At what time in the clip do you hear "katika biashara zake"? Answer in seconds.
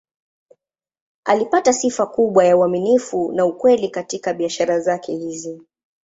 3.89-5.11